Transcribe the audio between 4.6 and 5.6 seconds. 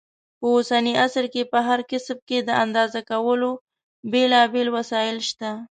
وسایل شته.